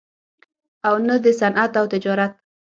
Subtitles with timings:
[0.87, 2.33] او نه دَصنعت او تجارت